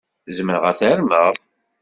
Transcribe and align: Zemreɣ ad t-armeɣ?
Zemreɣ 0.37 0.63
ad 0.69 0.75
t-armeɣ? 0.79 1.33